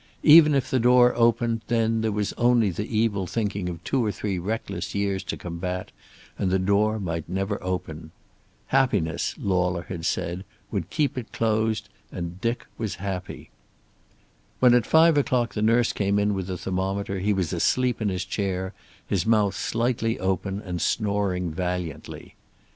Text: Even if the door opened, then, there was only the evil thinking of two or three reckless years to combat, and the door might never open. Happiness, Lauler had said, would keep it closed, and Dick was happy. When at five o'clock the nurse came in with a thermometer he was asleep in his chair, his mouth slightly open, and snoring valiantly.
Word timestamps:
Even 0.23 0.55
if 0.55 0.71
the 0.71 0.79
door 0.79 1.13
opened, 1.15 1.61
then, 1.67 2.01
there 2.01 2.11
was 2.11 2.33
only 2.33 2.71
the 2.71 2.87
evil 2.89 3.27
thinking 3.27 3.69
of 3.69 3.83
two 3.83 4.03
or 4.03 4.11
three 4.11 4.39
reckless 4.39 4.95
years 4.95 5.23
to 5.25 5.37
combat, 5.37 5.91
and 6.39 6.49
the 6.49 6.57
door 6.57 6.99
might 6.99 7.29
never 7.29 7.61
open. 7.63 8.09
Happiness, 8.69 9.35
Lauler 9.37 9.83
had 9.83 10.03
said, 10.07 10.43
would 10.71 10.89
keep 10.89 11.19
it 11.19 11.31
closed, 11.31 11.87
and 12.11 12.41
Dick 12.41 12.65
was 12.79 12.95
happy. 12.95 13.51
When 14.59 14.73
at 14.73 14.87
five 14.87 15.19
o'clock 15.19 15.53
the 15.53 15.61
nurse 15.61 15.93
came 15.93 16.17
in 16.17 16.33
with 16.33 16.49
a 16.49 16.57
thermometer 16.57 17.19
he 17.19 17.31
was 17.31 17.53
asleep 17.53 18.01
in 18.01 18.09
his 18.09 18.25
chair, 18.25 18.73
his 19.05 19.27
mouth 19.27 19.53
slightly 19.55 20.17
open, 20.17 20.61
and 20.63 20.81
snoring 20.81 21.51
valiantly. 21.51 22.33